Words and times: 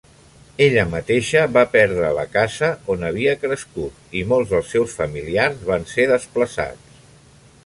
Ella 0.67 0.85
mateixa 0.93 1.43
va 1.57 1.63
perdre 1.75 2.09
la 2.19 2.25
casa 2.37 2.71
on 2.95 3.05
havia 3.11 3.37
crescut 3.45 4.19
i 4.23 4.27
molts 4.33 4.53
dels 4.55 4.75
seus 4.77 4.99
familiars 5.03 5.65
van 5.73 5.89
ser 5.95 6.13
desplaçats. 6.15 7.01